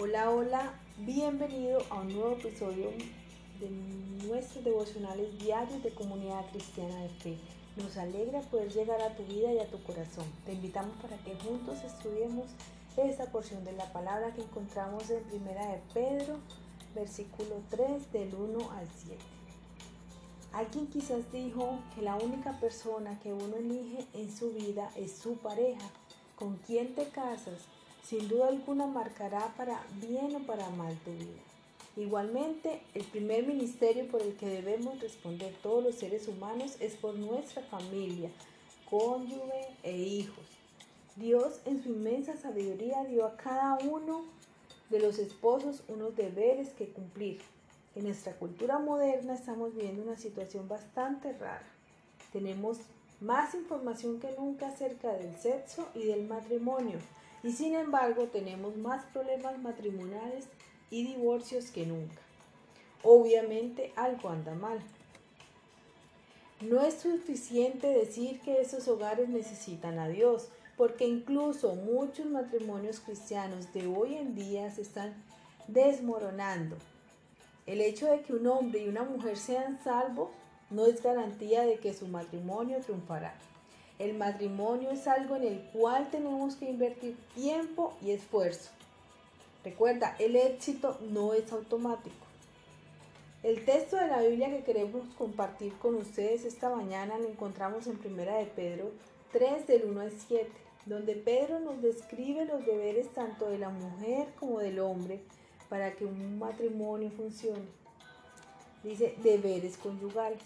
[0.00, 2.88] Hola, hola, bienvenido a un nuevo episodio
[3.58, 3.68] de
[4.28, 7.36] nuestros devocionales diarios de Comunidad Cristiana de Fe.
[7.76, 10.24] Nos alegra poder llegar a tu vida y a tu corazón.
[10.46, 12.46] Te invitamos para que juntos estudiemos
[12.96, 16.36] esta porción de la palabra que encontramos en Primera de Pedro,
[16.94, 19.18] versículo 3 del 1 al 7.
[20.52, 25.38] Alguien quizás dijo que la única persona que uno elige en su vida es su
[25.38, 25.90] pareja.
[26.36, 27.66] ¿Con quién te casas?
[28.08, 31.42] Sin duda alguna marcará para bien o para mal tu vida.
[31.94, 37.14] Igualmente, el primer ministerio por el que debemos responder todos los seres humanos es por
[37.16, 38.30] nuestra familia,
[38.88, 40.46] cónyuge e hijos.
[41.16, 44.22] Dios en su inmensa sabiduría dio a cada uno
[44.88, 47.42] de los esposos unos deberes que cumplir.
[47.94, 51.66] En nuestra cultura moderna estamos viviendo una situación bastante rara.
[52.32, 52.78] Tenemos
[53.20, 57.00] más información que nunca acerca del sexo y del matrimonio
[57.42, 60.46] y sin embargo tenemos más problemas matrimoniales
[60.90, 62.20] y divorcios que nunca.
[63.02, 64.80] Obviamente algo anda mal.
[66.60, 73.72] No es suficiente decir que esos hogares necesitan a Dios, porque incluso muchos matrimonios cristianos
[73.72, 75.14] de hoy en día se están
[75.68, 76.76] desmoronando.
[77.66, 80.30] El hecho de que un hombre y una mujer sean salvos
[80.70, 83.34] no es garantía de que su matrimonio triunfará.
[83.98, 88.70] El matrimonio es algo en el cual tenemos que invertir tiempo y esfuerzo.
[89.64, 92.14] Recuerda, el éxito no es automático.
[93.42, 97.96] El texto de la Biblia que queremos compartir con ustedes esta mañana lo encontramos en
[97.96, 98.90] Primera de Pedro
[99.32, 100.50] 3 del 1 al 7,
[100.86, 105.20] donde Pedro nos describe los deberes tanto de la mujer como del hombre
[105.68, 107.66] para que un matrimonio funcione.
[108.82, 110.42] Dice deberes conyugales.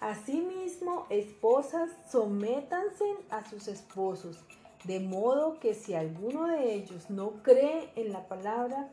[0.00, 4.38] Asimismo, esposas, sométanse a sus esposos,
[4.84, 8.92] de modo que si alguno de ellos no cree en la palabra,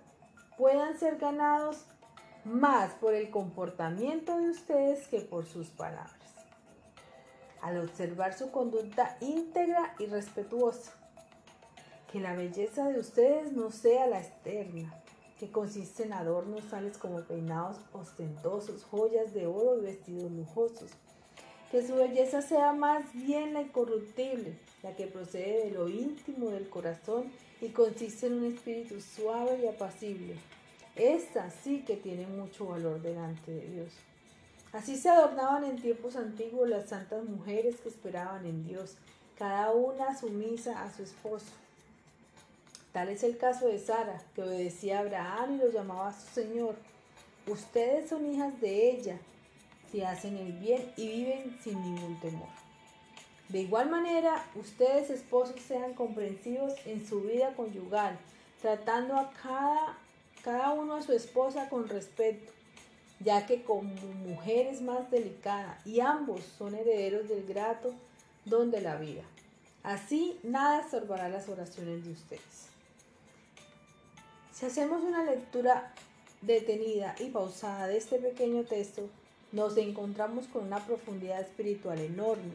[0.58, 1.86] puedan ser ganados
[2.44, 6.16] más por el comportamiento de ustedes que por sus palabras.
[7.62, 10.91] Al observar su conducta íntegra y respetuosa,
[12.12, 14.94] que la belleza de ustedes no sea la externa,
[15.40, 20.91] que consiste en adornos tales como peinados ostentosos, joyas de oro y vestidos lujosos.
[21.72, 24.53] Que su belleza sea más bien la incorruptible,
[24.84, 27.26] la que procede de lo íntimo del corazón
[27.62, 30.36] y consiste en un espíritu suave y apacible.
[30.96, 33.90] Esta sí que tiene mucho valor delante de Dios.
[34.72, 38.96] Así se adornaban en tiempos antiguos las santas mujeres que esperaban en Dios,
[39.38, 41.46] cada una sumisa a su esposo.
[42.92, 46.76] Tal es el caso de Sara, que obedecía a Abraham y lo llamaba su Señor.
[47.47, 49.18] Ustedes son hijas de ella,
[49.91, 52.50] si hacen el bien y viven sin ningún temor.
[53.50, 58.18] De igual manera, ustedes esposos sean comprensivos en su vida conyugal,
[58.62, 59.97] tratando a cada,
[60.44, 62.51] cada uno a su esposa con respeto,
[63.19, 67.94] ya que como mujer es más delicada y ambos son herederos del grato
[68.46, 69.23] don de la vida.
[69.84, 72.69] Así nada estorbará las oraciones de ustedes.
[74.52, 75.94] Si hacemos una lectura
[76.41, 79.07] detenida y pausada de este pequeño texto,
[79.55, 82.51] nos encontramos con una profundidad espiritual enorme.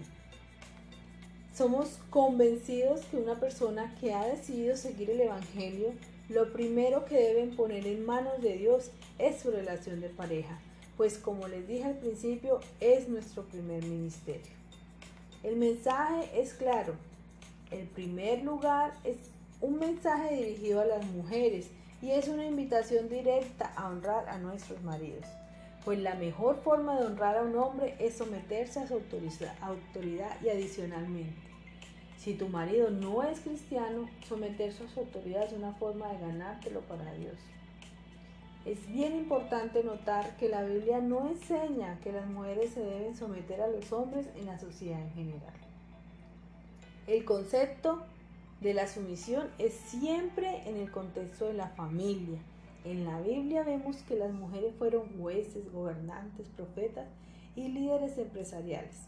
[1.54, 5.92] Somos convencidos que una persona que ha decidido seguir el Evangelio,
[6.28, 10.60] lo primero que deben poner en manos de Dios es su relación de pareja,
[10.98, 14.52] pues como les dije al principio, es nuestro primer ministerio.
[15.42, 16.94] El mensaje es claro.
[17.70, 19.16] El primer lugar es
[19.62, 21.68] un mensaje dirigido a las mujeres
[22.02, 25.24] y es una invitación directa a honrar a nuestros maridos.
[25.84, 30.48] Pues la mejor forma de honrar a un hombre es someterse a su autoridad y
[30.48, 31.50] adicionalmente.
[32.18, 36.80] Si tu marido no es cristiano, someterse a su autoridad es una forma de ganártelo
[36.82, 37.36] para Dios.
[38.66, 43.62] Es bien importante notar que la Biblia no enseña que las mujeres se deben someter
[43.62, 45.54] a los hombres en la sociedad en general.
[47.06, 48.02] El concepto
[48.60, 52.38] de la sumisión es siempre en el contexto de la familia.
[52.84, 57.08] En la Biblia vemos que las mujeres fueron jueces, gobernantes, profetas
[57.54, 59.06] y líderes empresariales.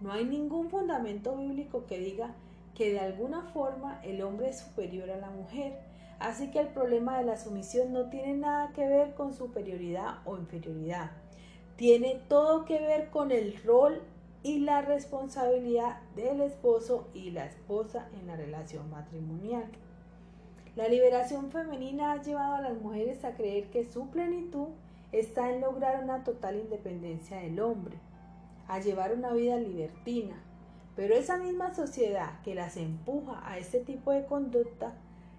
[0.00, 2.34] No hay ningún fundamento bíblico que diga
[2.74, 5.80] que de alguna forma el hombre es superior a la mujer.
[6.20, 10.36] Así que el problema de la sumisión no tiene nada que ver con superioridad o
[10.36, 11.10] inferioridad.
[11.76, 14.00] Tiene todo que ver con el rol
[14.44, 19.66] y la responsabilidad del esposo y la esposa en la relación matrimonial.
[20.74, 24.68] La liberación femenina ha llevado a las mujeres a creer que su plenitud
[25.12, 27.98] está en lograr una total independencia del hombre,
[28.68, 30.42] a llevar una vida libertina.
[30.96, 34.94] Pero esa misma sociedad que las empuja a este tipo de conducta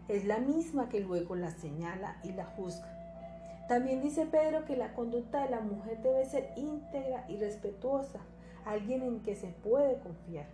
[0.08, 2.94] es la misma que luego la señala y la juzga.
[3.68, 8.20] También dice Pedro que la conducta de la mujer debe ser íntegra y respetuosa,
[8.66, 10.46] alguien en que se puede confiar.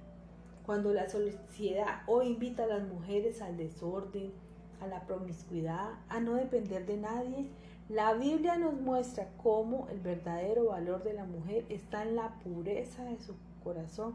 [0.66, 4.32] Cuando la sociedad hoy invita a las mujeres al desorden,
[4.82, 7.50] a la promiscuidad, a no depender de nadie,
[7.90, 13.04] la Biblia nos muestra cómo el verdadero valor de la mujer está en la pureza
[13.04, 14.14] de su corazón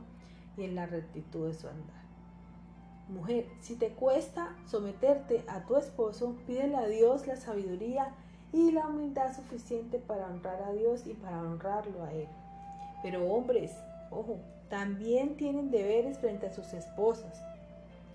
[0.56, 2.04] y en la rectitud de su andar.
[3.08, 8.14] Mujer, si te cuesta someterte a tu esposo, pídele a Dios la sabiduría
[8.52, 12.28] y la humildad suficiente para honrar a Dios y para honrarlo a Él.
[13.02, 13.72] Pero hombres,
[14.10, 14.38] ojo,
[14.70, 17.42] también tienen deberes frente a sus esposas.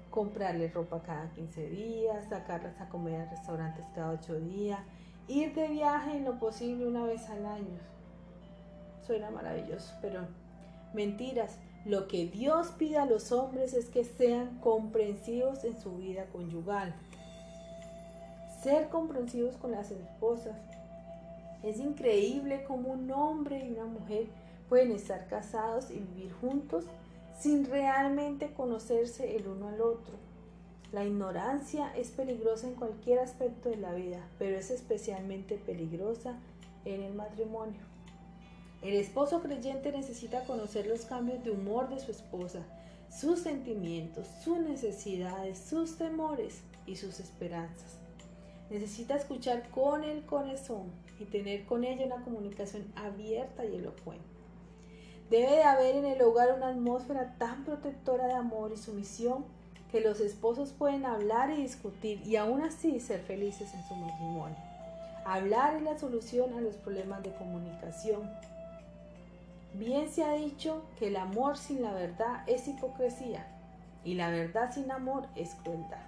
[0.09, 4.79] Comprarles ropa cada 15 días, sacarlas a comer a restaurantes cada 8 días,
[5.27, 7.79] ir de viaje en lo posible una vez al año.
[9.05, 10.27] Suena maravilloso, pero
[10.93, 11.57] mentiras.
[11.85, 16.93] Lo que Dios pide a los hombres es que sean comprensivos en su vida conyugal.
[18.61, 20.57] Ser comprensivos con las esposas.
[21.63, 24.27] Es increíble cómo un hombre y una mujer
[24.67, 26.85] pueden estar casados y vivir juntos
[27.39, 30.13] sin realmente conocerse el uno al otro.
[30.91, 36.39] La ignorancia es peligrosa en cualquier aspecto de la vida, pero es especialmente peligrosa
[36.83, 37.81] en el matrimonio.
[38.81, 42.65] El esposo creyente necesita conocer los cambios de humor de su esposa,
[43.09, 47.99] sus sentimientos, sus necesidades, sus temores y sus esperanzas.
[48.69, 54.38] Necesita escuchar con el corazón y tener con ella una comunicación abierta y elocuente.
[55.29, 59.45] Debe de haber en el hogar una atmósfera tan protectora de amor y sumisión
[59.91, 64.57] que los esposos pueden hablar y discutir y aún así ser felices en su matrimonio.
[65.25, 68.29] Hablar es la solución a los problemas de comunicación,
[69.73, 73.45] Bien se ha dicho que el amor sin la verdad es hipocresía
[74.03, 76.01] y la verdad sin amor es crueldad.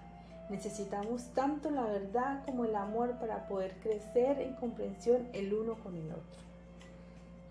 [0.50, 5.96] Necesitamos tanto la verdad como el amor para poder crecer en comprensión el uno con
[5.96, 6.51] el otro.